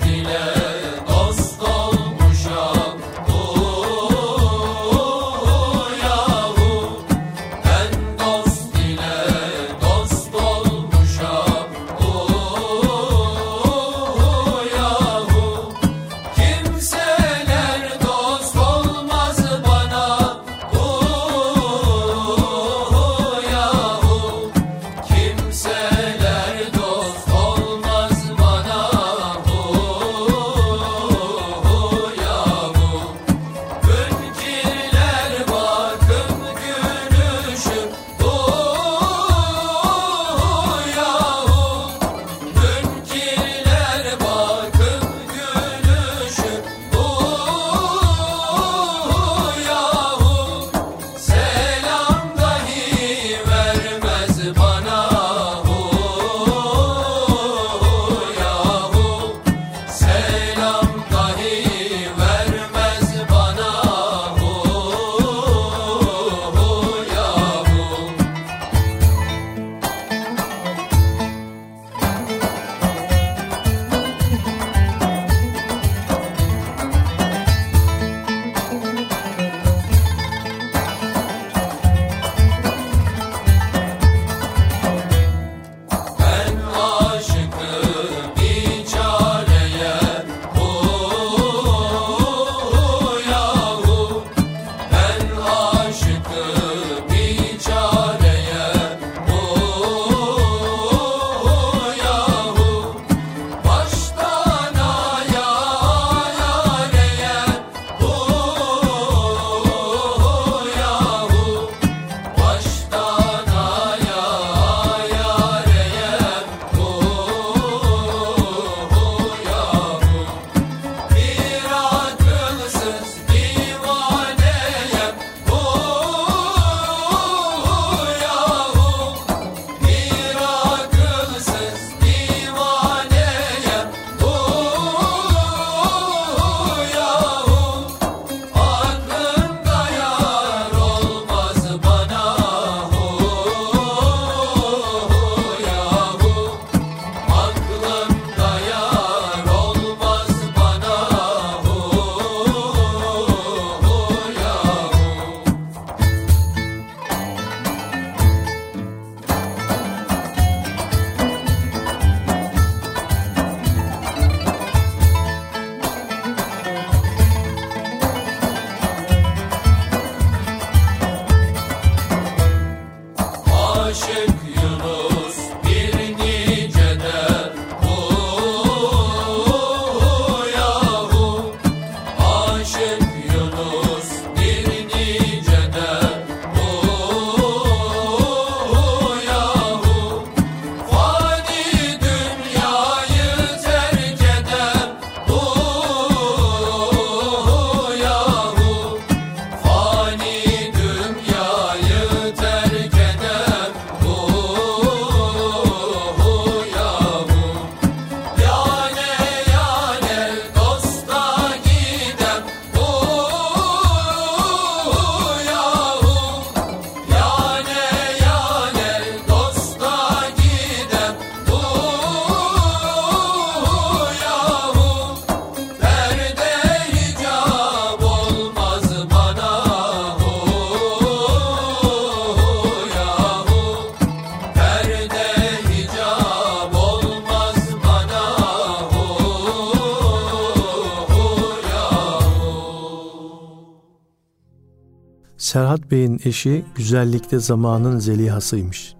Serhat 245.52 245.90
Bey'in 245.90 246.20
eşi 246.24 246.64
güzellikte 246.74 247.38
zamanın 247.38 247.98
zelihasıymış. 247.98 248.94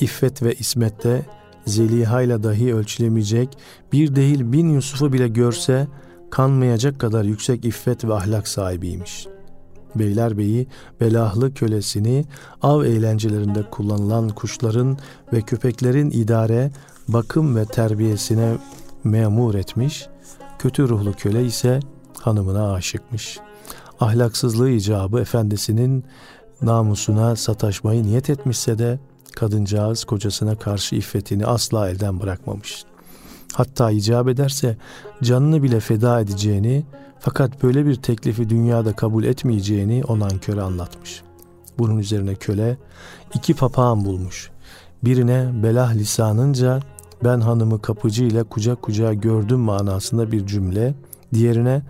İffet 0.00 0.42
ve 0.42 0.54
ismette 0.54 1.26
zelihayla 1.66 2.42
dahi 2.42 2.74
ölçülemeyecek 2.74 3.58
bir 3.92 4.16
değil 4.16 4.52
bin 4.52 4.68
Yusuf'u 4.68 5.12
bile 5.12 5.28
görse 5.28 5.88
kanmayacak 6.30 7.00
kadar 7.00 7.24
yüksek 7.24 7.64
iffet 7.64 8.04
ve 8.04 8.14
ahlak 8.14 8.48
sahibiymiş. 8.48 9.26
Beylerbeyi 9.94 10.66
belahlı 11.00 11.54
kölesini 11.54 12.24
av 12.62 12.82
eğlencelerinde 12.82 13.62
kullanılan 13.70 14.28
kuşların 14.28 14.98
ve 15.32 15.40
köpeklerin 15.40 16.10
idare, 16.10 16.70
bakım 17.08 17.56
ve 17.56 17.64
terbiyesine 17.64 18.56
memur 19.04 19.54
etmiş, 19.54 20.06
kötü 20.58 20.88
ruhlu 20.88 21.12
köle 21.12 21.44
ise 21.44 21.80
hanımına 22.20 22.72
aşıkmış. 22.72 23.38
Ahlaksızlığı 24.04 24.70
icabı 24.70 25.20
efendisinin 25.20 26.04
namusuna 26.62 27.36
sataşmayı 27.36 28.02
niyet 28.02 28.30
etmişse 28.30 28.78
de 28.78 28.98
kadıncağız 29.36 30.04
kocasına 30.04 30.54
karşı 30.54 30.94
iffetini 30.96 31.46
asla 31.46 31.88
elden 31.88 32.20
bırakmamış. 32.20 32.84
Hatta 33.54 33.90
icap 33.90 34.28
ederse 34.28 34.76
canını 35.22 35.62
bile 35.62 35.80
feda 35.80 36.20
edeceğini 36.20 36.84
fakat 37.20 37.62
böyle 37.62 37.86
bir 37.86 37.94
teklifi 37.94 38.48
dünyada 38.50 38.92
kabul 38.92 39.24
etmeyeceğini 39.24 40.02
o 40.08 40.18
nanköre 40.18 40.62
anlatmış. 40.62 41.22
Bunun 41.78 41.98
üzerine 41.98 42.34
köle 42.34 42.76
iki 43.34 43.54
papağan 43.54 44.04
bulmuş. 44.04 44.50
Birine 45.04 45.50
belah 45.62 45.94
lisanınca 45.94 46.80
ben 47.24 47.40
hanımı 47.40 47.82
kapıcı 47.82 48.24
ile 48.24 48.42
kucak 48.42 48.82
kucağa 48.82 49.14
gördüm 49.14 49.60
manasında 49.60 50.32
bir 50.32 50.46
cümle, 50.46 50.94
diğerine 51.34 51.82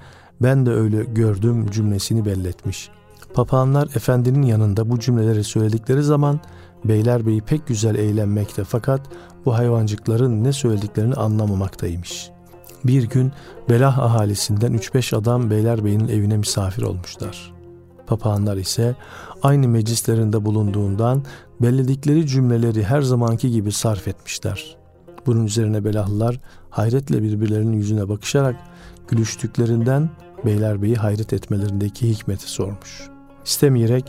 ben 0.43 0.67
de 0.67 0.71
öyle 0.71 1.05
gördüm 1.05 1.71
cümlesini 1.71 2.25
belletmiş. 2.25 2.91
Papağanlar 3.35 3.87
efendinin 3.87 4.43
yanında 4.43 4.91
bu 4.91 4.99
cümleleri 4.99 5.45
söyledikleri 5.45 6.03
zaman 6.03 6.41
Beylerbeyi 6.85 7.41
pek 7.41 7.67
güzel 7.67 7.95
eğlenmekte 7.95 8.65
fakat 8.65 9.01
bu 9.45 9.55
hayvancıkların 9.55 10.45
ne 10.45 10.53
söylediklerini 10.53 11.15
anlamamaktaymış. 11.15 12.31
Bir 12.85 13.03
gün 13.03 13.33
Belah 13.71 13.99
ahalisinden 13.99 14.73
3-5 14.73 15.17
adam 15.17 15.51
Beylerbeyi'nin 15.51 16.09
evine 16.09 16.37
misafir 16.37 16.83
olmuşlar. 16.83 17.55
Papağanlar 18.07 18.57
ise 18.57 18.97
aynı 19.43 19.69
meclislerinde 19.69 20.45
bulunduğundan 20.45 21.23
belledikleri 21.63 22.27
cümleleri 22.27 22.85
her 22.85 23.03
zamanki 23.03 23.51
gibi 23.51 23.73
sarf 23.73 24.09
etmişler. 24.09 24.77
Bunun 25.27 25.47
üzerine 25.47 25.85
Belahlılar 25.85 26.41
hayretle 26.71 27.23
birbirlerinin 27.23 27.73
yüzüne 27.73 28.09
bakışarak 28.09 28.57
gülüştüklerinden 29.09 30.11
Beylerbeyi 30.45 30.97
hayret 30.97 31.33
etmelerindeki 31.33 32.09
hikmeti 32.09 32.51
sormuş. 32.51 33.09
İstemeyerek 33.45 34.05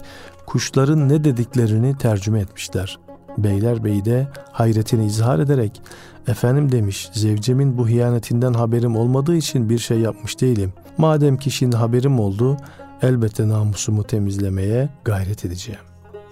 kuşların 0.45 1.09
ne 1.09 1.23
dediklerini 1.23 1.97
tercüme 1.97 2.39
etmişler. 2.39 2.99
Beylerbeyi 3.37 4.05
de 4.05 4.27
hayretini 4.51 5.05
izhar 5.05 5.39
ederek 5.39 5.81
efendim 6.27 6.71
demiş 6.71 7.09
zevcemin 7.13 7.77
bu 7.77 7.87
hiyanetinden 7.87 8.53
haberim 8.53 8.95
olmadığı 8.95 9.35
için 9.35 9.69
bir 9.69 9.79
şey 9.79 9.99
yapmış 9.99 10.41
değilim. 10.41 10.73
Madem 10.97 11.37
ki 11.37 11.51
şimdi 11.51 11.75
haberim 11.75 12.19
oldu 12.19 12.57
elbette 13.01 13.47
namusumu 13.47 14.03
temizlemeye 14.03 14.89
gayret 15.05 15.45
edeceğim. 15.45 15.81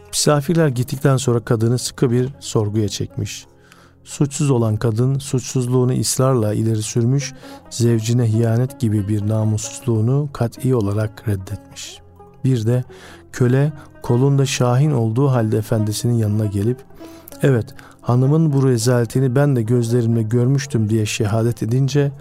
Misafirler 0.07 0.67
gittikten 0.67 1.17
sonra 1.17 1.39
kadını 1.39 1.79
sıkı 1.79 2.11
bir 2.11 2.29
sorguya 2.39 2.89
çekmiş. 2.89 3.45
Suçsuz 4.03 4.51
olan 4.51 4.75
kadın 4.75 5.19
suçsuzluğunu 5.19 5.99
ısrarla 5.99 6.53
ileri 6.53 6.81
sürmüş, 6.81 7.33
zevcine 7.69 8.25
hiyanet 8.25 8.79
gibi 8.79 9.07
bir 9.07 9.27
namussuzluğunu 9.27 10.29
kat'i 10.33 10.75
olarak 10.75 11.27
reddetmiş. 11.27 12.01
Bir 12.43 12.65
de 12.65 12.83
köle 13.31 13.73
kolunda 14.01 14.45
şahin 14.45 14.91
olduğu 14.91 15.27
halde 15.27 15.57
efendisinin 15.57 16.13
yanına 16.13 16.45
gelip 16.45 16.77
evet 17.41 17.75
hanımın 18.01 18.53
bu 18.53 18.67
rezaletini 18.67 19.35
ben 19.35 19.55
de 19.55 19.61
gözlerimle 19.61 20.23
görmüştüm 20.23 20.89
diye 20.89 21.05
şehadet 21.05 21.63
edince 21.63 22.11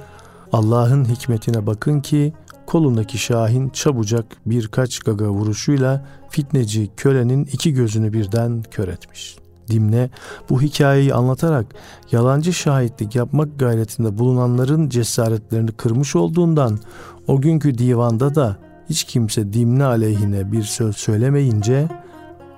Allah'ın 0.53 1.05
hikmetine 1.05 1.67
bakın 1.67 2.01
ki 2.01 2.33
kolundaki 2.67 3.19
şahin 3.19 3.69
çabucak 3.69 4.27
birkaç 4.47 4.99
gaga 4.99 5.29
vuruşuyla 5.29 6.07
fitneci 6.31 6.91
kölenin 6.97 7.45
iki 7.45 7.75
gözünü 7.75 8.13
birden 8.13 8.63
kör 8.71 8.89
etmiş. 8.89 9.42
Dimne 9.73 10.11
bu 10.51 10.63
hikayeyi 10.63 11.15
anlatarak 11.15 11.67
yalancı 12.13 12.53
şahitlik 12.53 13.15
yapmak 13.15 13.59
gayretinde 13.59 14.19
bulunanların 14.19 14.89
cesaretlerini 14.89 15.73
kırmış 15.73 16.17
olduğundan 16.17 16.79
o 17.27 17.41
günkü 17.41 17.79
divanda 17.79 18.35
da 18.35 18.57
hiç 18.89 19.05
kimse 19.05 19.53
Dimne 19.53 19.85
aleyhine 19.85 20.53
bir 20.53 20.63
söz 20.63 20.97
söylemeyince 20.97 21.89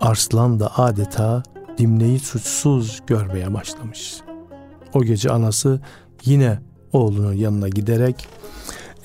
Arslan 0.01 0.61
da 0.61 0.79
adeta 0.79 1.43
Dimne'yi 1.79 2.19
suçsuz 2.19 3.03
görmeye 3.07 3.55
başlamış. 3.55 4.15
O 4.95 5.03
gece 5.03 5.31
anası 5.31 5.81
yine 6.25 6.59
oğlunun 6.93 7.33
yanına 7.33 7.69
giderek 7.69 8.29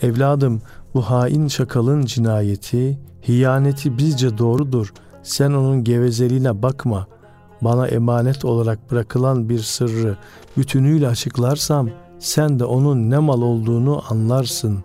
evladım 0.01 0.61
bu 0.93 1.01
hain 1.01 1.47
şakalın 1.47 2.05
cinayeti, 2.05 2.99
hiyaneti 3.27 3.97
bizce 3.97 4.37
doğrudur. 4.37 4.93
Sen 5.23 5.51
onun 5.51 5.83
gevezeliğine 5.83 6.63
bakma. 6.63 7.07
Bana 7.61 7.87
emanet 7.87 8.45
olarak 8.45 8.91
bırakılan 8.91 9.49
bir 9.49 9.59
sırrı 9.59 10.17
bütünüyle 10.57 11.07
açıklarsam 11.07 11.89
sen 12.19 12.59
de 12.59 12.65
onun 12.65 13.09
ne 13.09 13.17
mal 13.17 13.41
olduğunu 13.41 14.03
anlarsın 14.09 14.79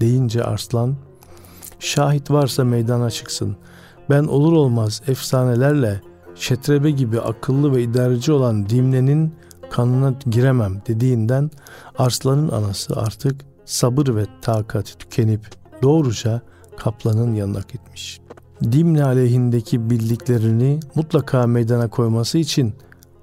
deyince 0.00 0.44
Arslan 0.44 0.96
şahit 1.78 2.30
varsa 2.30 2.64
meydana 2.64 3.10
çıksın. 3.10 3.56
Ben 4.10 4.24
olur 4.24 4.52
olmaz 4.52 5.02
efsanelerle 5.06 6.00
şetrebe 6.34 6.90
gibi 6.90 7.20
akıllı 7.20 7.74
ve 7.74 7.82
idareci 7.82 8.32
olan 8.32 8.68
Dimne'nin 8.68 9.34
kanına 9.70 10.14
giremem 10.30 10.82
dediğinden 10.86 11.50
Arslan'ın 11.98 12.48
anası 12.48 12.96
artık 12.96 13.44
sabır 13.64 14.16
ve 14.16 14.26
takati 14.42 14.98
tükenip 14.98 15.40
doğruca 15.82 16.40
kaplanın 16.76 17.34
yanına 17.34 17.60
gitmiş. 17.72 18.21
Dimne 18.62 19.04
aleyhindeki 19.04 19.90
bildiklerini 19.90 20.80
mutlaka 20.94 21.46
meydana 21.46 21.88
koyması 21.88 22.38
için 22.38 22.74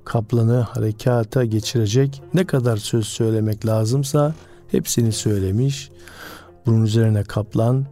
kaplanı 0.05 0.59
harekata 0.59 1.45
geçirecek 1.45 2.21
ne 2.33 2.45
kadar 2.45 2.77
söz 2.77 3.05
söylemek 3.05 3.65
lazımsa 3.65 4.33
hepsini 4.71 5.11
söylemiş. 5.11 5.89
Bunun 6.65 6.83
üzerine 6.83 7.23
kaplan 7.23 7.85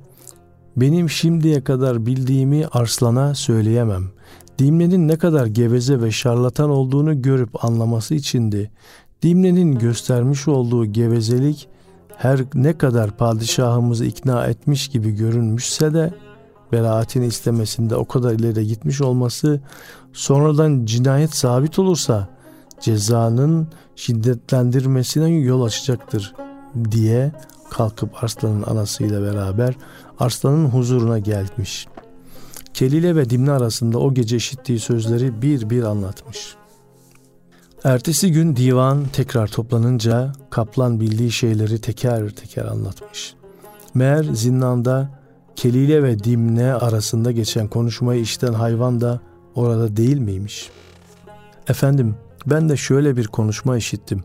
benim 0.77 1.09
şimdiye 1.09 1.63
kadar 1.63 2.05
bildiğimi 2.05 2.67
Arslan'a 2.67 3.35
söyleyemem. 3.35 4.03
Dimne'nin 4.59 5.07
ne 5.07 5.17
kadar 5.17 5.45
geveze 5.45 6.01
ve 6.01 6.11
şarlatan 6.11 6.69
olduğunu 6.69 7.21
görüp 7.21 7.65
anlaması 7.65 8.15
içindi. 8.15 8.71
Dimne'nin 9.23 9.79
göstermiş 9.79 10.47
olduğu 10.47 10.85
gevezelik 10.85 11.67
her 12.17 12.39
ne 12.53 12.77
kadar 12.77 13.17
padişahımızı 13.17 14.05
ikna 14.05 14.45
etmiş 14.45 14.87
gibi 14.87 15.11
görünmüşse 15.11 15.93
de 15.93 16.13
beraatini 16.71 17.25
istemesinde 17.25 17.95
o 17.95 18.05
kadar 18.05 18.31
ileri 18.31 18.67
gitmiş 18.67 19.01
olması 19.01 19.61
sonradan 20.13 20.85
cinayet 20.85 21.35
sabit 21.35 21.79
olursa 21.79 22.27
cezanın 22.81 23.67
şiddetlendirmesine 23.95 25.29
yol 25.29 25.63
açacaktır 25.63 26.33
diye 26.91 27.31
kalkıp 27.69 28.23
Arslan'ın 28.23 28.63
anasıyla 28.63 29.21
beraber 29.21 29.75
Arslan'ın 30.19 30.65
huzuruna 30.65 31.19
gelmiş. 31.19 31.87
Kelile 32.73 33.15
ve 33.15 33.29
Dimne 33.29 33.51
arasında 33.51 33.99
o 33.99 34.13
gece 34.13 34.35
işittiği 34.35 34.79
sözleri 34.79 35.41
bir 35.41 35.69
bir 35.69 35.83
anlatmış. 35.83 36.55
Ertesi 37.83 38.31
gün 38.31 38.55
divan 38.55 39.05
tekrar 39.13 39.47
toplanınca 39.47 40.31
kaplan 40.49 40.99
bildiği 40.99 41.31
şeyleri 41.31 41.81
teker 41.81 42.29
teker 42.29 42.65
anlatmış. 42.65 43.33
Meğer 43.93 44.23
zindanda 44.23 45.16
Kelile 45.57 46.03
ve 46.03 46.23
Dimne 46.23 46.73
arasında 46.73 47.31
geçen 47.31 47.67
konuşmayı 47.67 48.21
işten 48.21 48.53
hayvan 48.53 49.01
da 49.01 49.19
orada 49.55 49.97
değil 49.97 50.17
miymiş? 50.17 50.69
Efendim 51.67 52.15
ben 52.45 52.69
de 52.69 52.77
şöyle 52.77 53.17
bir 53.17 53.27
konuşma 53.27 53.77
işittim. 53.77 54.23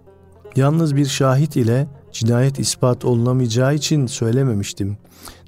Yalnız 0.56 0.96
bir 0.96 1.06
şahit 1.06 1.56
ile 1.56 1.86
cinayet 2.12 2.58
ispat 2.58 3.04
olunamayacağı 3.04 3.74
için 3.74 4.06
söylememiştim. 4.06 4.96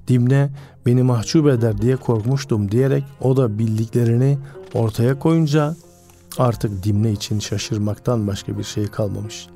Dimne 0.09 0.51
beni 0.87 1.03
mahcup 1.03 1.47
eder 1.47 1.83
diye 1.83 1.97
korkmuştum 1.97 2.71
diyerek 2.71 3.05
o 3.21 3.37
da 3.37 3.59
bildiklerini 3.59 4.39
ortaya 4.75 5.19
koyunca 5.19 5.77
artık 6.39 6.85
Dimne 6.85 7.13
için 7.13 7.39
şaşırmaktan 7.39 8.27
başka 8.27 8.59
bir 8.59 8.65
şey 8.65 8.87
kalmamış. 8.87 9.47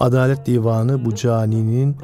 Adalet 0.00 0.46
Divanı 0.46 1.04
bu 1.04 1.14
caninin 1.14 1.96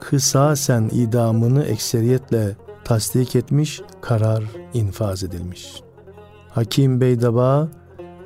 kısasen 0.00 0.90
idamını 0.92 1.64
ekseriyetle 1.64 2.56
tasdik 2.84 3.36
etmiş, 3.36 3.82
karar 4.00 4.44
infaz 4.74 5.24
edilmiş. 5.24 5.82
Hakim 6.50 7.00
Beydaba, 7.00 7.68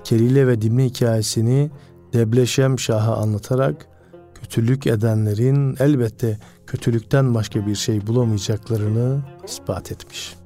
Kelile 0.04 0.46
ve 0.46 0.62
Dimne 0.62 0.84
hikayesini 0.84 1.70
Debleşem 2.12 2.78
Şah'a 2.78 3.16
anlatarak 3.16 3.88
kötülük 4.34 4.86
edenlerin 4.86 5.76
elbette 5.80 6.38
kötülükten 6.66 7.34
başka 7.34 7.66
bir 7.66 7.74
şey 7.74 8.06
bulamayacaklarını 8.06 9.20
ispat 9.44 9.92
etmiş. 9.92 10.36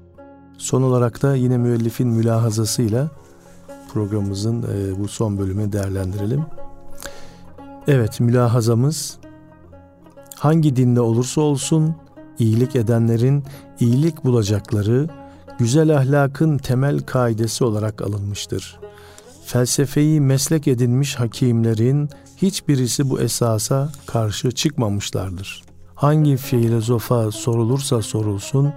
Son 0.58 0.82
olarak 0.82 1.22
da 1.22 1.36
yine 1.36 1.58
müellifin 1.58 2.08
mülahazasıyla 2.08 3.10
programımızın 3.92 4.62
e, 4.62 5.00
bu 5.00 5.08
son 5.08 5.38
bölümünü 5.38 5.72
değerlendirelim. 5.72 6.44
Evet 7.86 8.20
mülahazamız 8.20 9.18
hangi 10.34 10.76
dinde 10.76 11.00
olursa 11.00 11.40
olsun 11.40 11.94
iyilik 12.40 12.76
edenlerin 12.76 13.44
iyilik 13.81 14.24
bulacakları 14.24 15.09
güzel 15.59 15.96
ahlakın 15.96 16.59
temel 16.59 17.00
kaidesi 17.00 17.64
olarak 17.64 18.03
alınmıştır. 18.03 18.79
Felsefeyi 19.44 20.20
meslek 20.20 20.68
edinmiş 20.68 21.14
hakimlerin 21.14 22.09
hiçbirisi 22.37 23.11
bu 23.11 23.20
esasa 23.20 23.92
karşı 24.07 24.50
çıkmamışlardır. 24.50 25.62
Hangi 25.94 26.37
filozofa 26.37 27.31
sorulursa 27.31 28.03
sorulsun, 28.03 28.72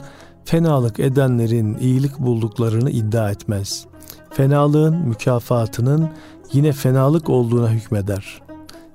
fenalık 0.45 0.99
edenlerin 0.99 1.77
iyilik 1.77 2.19
bulduklarını 2.19 2.89
iddia 2.89 3.31
etmez. 3.31 3.85
Fenalığın 4.29 4.95
mükafatının 4.95 6.09
yine 6.53 6.71
fenalık 6.71 7.29
olduğuna 7.29 7.69
hükmeder. 7.69 8.42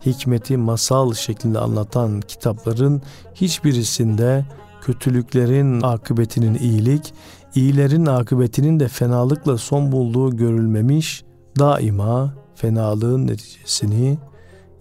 Hikmeti 0.07 0.57
masal 0.57 1.15
şeklinde 1.15 1.59
anlatan 1.59 2.21
kitapların 2.21 3.03
hiçbirisinde 3.35 4.47
kötülüklerin 4.81 5.81
akıbetinin 5.83 6.55
iyilik, 6.55 7.15
iyilerin 7.55 8.07
akıbetinin 8.07 8.81
de 8.81 8.89
fenalıkla 8.89 9.59
son 9.59 9.93
bulduğu 9.93 10.37
görülmemiş, 10.37 11.25
daima 11.59 12.35
fenalığın 12.55 13.27
neticesini 13.27 14.19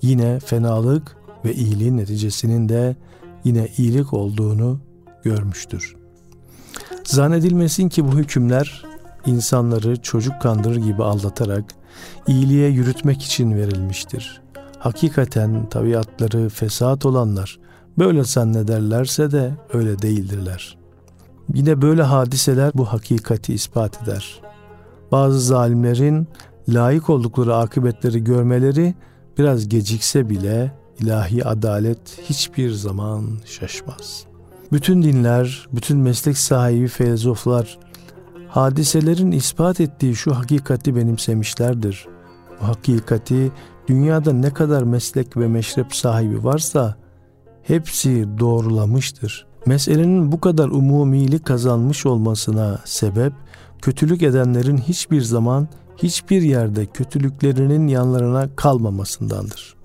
yine 0.02 0.40
fenalık 0.40 1.18
ve 1.46 1.54
iyiliğin 1.54 1.98
neticesinin 1.98 2.70
de 2.70 2.96
yine 3.44 3.68
iyilik 3.78 4.14
olduğunu 4.14 4.80
görmüştür. 5.24 5.96
Zannedilmesin 7.04 7.90
ki 7.90 8.06
bu 8.08 8.12
hükümler 8.12 8.86
insanları 9.26 10.02
çocuk 10.02 10.42
kandırır 10.42 10.76
gibi 10.76 11.04
aldatarak 11.04 11.64
iyiliğe 12.28 12.70
yürütmek 12.70 13.24
için 13.24 13.56
verilmiştir. 13.56 14.42
Hakikaten 14.88 15.70
tabiatları 15.70 16.50
fesat 16.50 17.06
olanlar 17.06 17.60
böyle 17.98 18.24
zannederlerse 18.24 19.32
de 19.32 19.52
öyle 19.74 20.00
değildirler. 20.00 20.78
Yine 21.54 21.82
böyle 21.82 22.04
hadiseler 22.04 22.72
bu 22.76 22.86
hakikati 22.86 23.54
ispat 23.54 24.04
eder. 24.04 24.42
Bazı 25.12 25.40
zalimlerin 25.40 26.28
layık 26.70 27.10
oldukları 27.10 27.56
akıbetleri 27.56 28.24
görmeleri 28.24 28.96
biraz 29.38 29.70
gecikse 29.70 30.30
bile 30.30 30.72
ilahi 31.00 31.46
adalet 31.46 32.20
hiçbir 32.30 32.72
zaman 32.72 33.24
şaşmaz. 33.46 34.26
Bütün 34.72 35.04
dinler, 35.04 35.68
bütün 35.74 35.98
meslek 35.98 36.38
sahibi 36.38 36.88
filozoflar 36.88 37.80
hadiselerin 38.48 39.32
ispat 39.32 39.82
ettiği 39.82 40.16
şu 40.16 40.36
hakikati 40.36 40.96
benimsemişlerdir. 40.96 42.08
Bu 42.62 42.68
hakikati 42.68 43.52
dünyada 43.88 44.34
ne 44.34 44.54
kadar 44.54 44.84
meslek 44.84 45.38
ve 45.38 45.48
meşrep 45.48 45.96
sahibi 45.96 46.44
varsa 46.44 46.96
hepsi 47.64 48.28
doğrulamıştır. 48.40 49.48
Meselenin 49.66 50.32
bu 50.32 50.42
kadar 50.42 50.68
umumilik 50.70 51.46
kazanmış 51.46 52.06
olmasına 52.06 52.80
sebep 52.86 53.34
kötülük 53.82 54.24
edenlerin 54.24 54.78
hiçbir 54.78 55.22
zaman 55.22 55.68
hiçbir 55.98 56.42
yerde 56.42 56.86
kötülüklerinin 56.86 57.88
yanlarına 57.88 58.56
kalmamasındandır. 58.56 59.76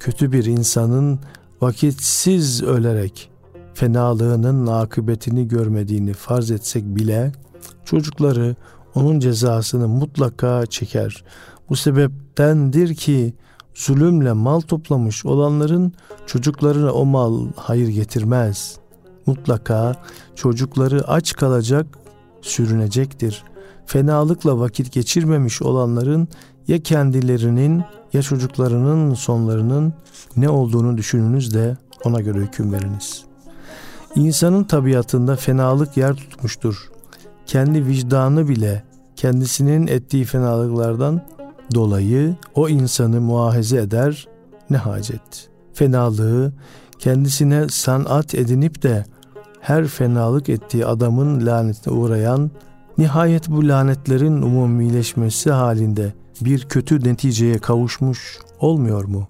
Kötü 0.00 0.32
bir 0.32 0.44
insanın 0.44 1.20
vakitsiz 1.60 2.62
ölerek 2.62 3.30
fenalığının 3.74 4.66
akıbetini 4.66 5.48
görmediğini 5.48 6.12
farz 6.12 6.50
etsek 6.50 6.84
bile 6.84 7.32
çocukları 7.84 8.56
onun 8.94 9.20
cezasını 9.20 9.88
mutlaka 9.88 10.66
çeker. 10.66 11.24
Bu 11.68 11.76
sebeptendir 12.38 12.94
ki 12.94 13.34
zulümle 13.74 14.32
mal 14.32 14.60
toplamış 14.60 15.26
olanların 15.26 15.92
çocuklarına 16.26 16.92
o 16.92 17.04
mal 17.04 17.46
hayır 17.56 17.88
getirmez. 17.88 18.76
Mutlaka 19.26 19.96
çocukları 20.34 21.08
aç 21.08 21.36
kalacak, 21.36 21.86
sürünecektir. 22.42 23.44
Fenalıkla 23.86 24.58
vakit 24.58 24.92
geçirmemiş 24.92 25.62
olanların 25.62 26.28
ya 26.68 26.82
kendilerinin 26.82 27.82
ya 28.12 28.22
çocuklarının 28.22 29.14
sonlarının 29.14 29.92
ne 30.36 30.48
olduğunu 30.48 30.96
düşününüz 30.96 31.54
de 31.54 31.76
ona 32.04 32.20
göre 32.20 32.38
hüküm 32.38 32.72
veriniz. 32.72 33.24
İnsanın 34.14 34.64
tabiatında 34.64 35.36
fenalık 35.36 35.96
yer 35.96 36.14
tutmuştur. 36.14 36.90
Kendi 37.46 37.86
vicdanı 37.86 38.48
bile 38.48 38.84
kendisinin 39.16 39.86
ettiği 39.86 40.24
fenalıklardan 40.24 41.22
dolayı 41.74 42.36
o 42.54 42.68
insanı 42.68 43.20
muahize 43.20 43.78
eder 43.78 44.28
ne 44.70 44.76
hacet. 44.76 45.48
Fenalığı 45.72 46.52
kendisine 46.98 47.68
sanat 47.68 48.34
edinip 48.34 48.82
de 48.82 49.04
her 49.60 49.86
fenalık 49.86 50.48
ettiği 50.48 50.86
adamın 50.86 51.46
lanetine 51.46 51.94
uğrayan, 51.94 52.50
nihayet 52.98 53.48
bu 53.48 53.68
lanetlerin 53.68 54.42
umumileşmesi 54.42 55.50
halinde 55.50 56.12
bir 56.40 56.64
kötü 56.64 57.04
neticeye 57.04 57.58
kavuşmuş 57.58 58.38
olmuyor 58.60 59.04
mu? 59.04 59.28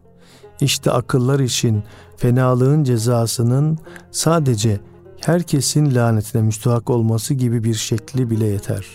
İşte 0.61 0.91
akıllar 0.91 1.41
için 1.41 1.83
fenalığın 2.17 2.85
cezasının 2.85 3.79
sadece 4.11 4.81
herkesin 5.21 5.95
lanetine 5.95 6.43
müstahak 6.43 6.91
olması 6.91 7.35
gibi 7.35 7.65
bir 7.65 7.75
şekli 7.75 8.31
bile 8.31 8.47
yeter. 8.47 8.87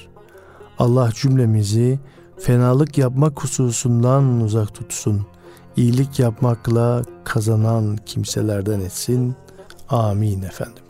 Allah 0.79 1.09
cümlemizi 1.15 1.99
fenalık 2.39 2.97
yapmak 2.97 3.43
hususundan 3.43 4.41
uzak 4.41 4.75
tutsun. 4.75 5.25
İyilik 5.77 6.19
yapmakla 6.19 7.01
kazanan 7.23 7.97
kimselerden 8.05 8.79
etsin. 8.79 9.35
Amin 9.89 10.41
efendim. 10.41 10.83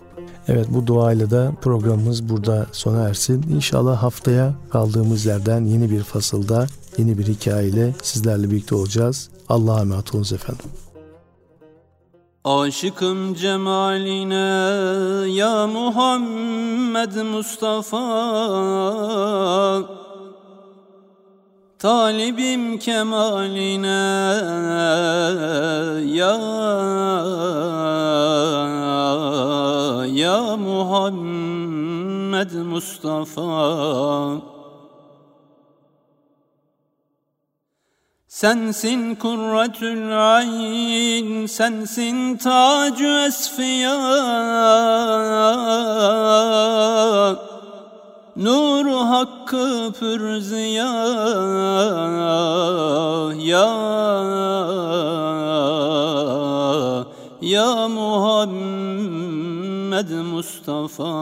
Evet 0.48 0.68
bu 0.70 0.88
duayla 0.88 1.32
da 1.32 1.54
programımız 1.62 2.30
burada 2.30 2.68
sona 2.72 3.10
ersin. 3.10 3.46
İnşallah 3.56 4.04
haftaya 4.04 4.54
kaldığımız 4.72 5.26
yerden 5.26 5.66
yeni 5.66 5.92
bir 5.92 6.04
fasılda 6.04 6.68
yeni 6.98 7.18
bir 7.18 7.28
hikayeyle 7.28 7.94
sizlerle 8.04 8.52
birlikte 8.52 8.76
olacağız. 8.76 9.30
Allah'a 9.50 9.82
emanet 9.82 10.14
olunuz 10.14 10.34
efendim. 10.34 10.66
Aşıkım 12.44 13.34
cemaline 13.34 14.36
ya 15.32 15.68
Muhammed 15.68 17.16
Mustafa 17.16 18.04
Talibim 21.84 22.80
kemaline 22.80 24.00
ya 26.16 26.36
ya 30.08 30.56
Muhammed 30.56 32.52
Mustafa. 32.72 34.40
Sensin 38.28 39.16
kurratül 39.16 40.12
ayn, 40.40 41.46
sensin 41.48 42.38
tacü 42.38 43.28
esfiya 43.28 44.00
Nur 48.36 48.86
hakkı 48.86 49.94
pürziya 50.00 50.94
Ya 53.38 53.70
Ya 57.42 57.88
Muhammed 57.88 58.90
Mustafa. 60.10 61.14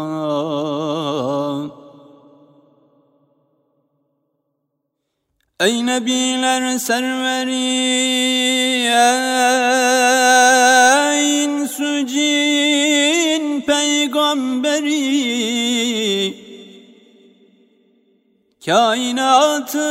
Ey 5.59 5.85
nebiler 5.85 6.77
serveri 6.77 7.55
ey 11.11 11.43
insücin 11.43 12.81
peygamberi 13.61 15.01
Kainatın 18.65 19.81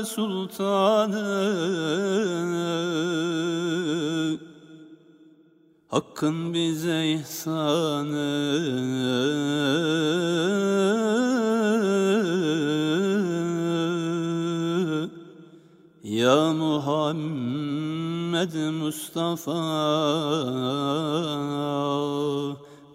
Sultanı 0.05 1.76
Hakkın 5.97 6.53
bize 6.53 7.07
ihsanı. 7.07 8.27
Ya 16.03 16.53
Muhammed 16.53 18.53
Mustafa 18.53 19.61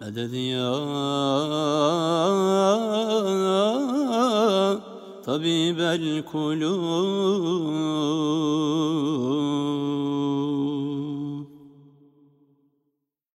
Meded 0.01 0.33
ya 0.33 0.73
Tabibel 5.25 6.23
kulub 6.25 7.63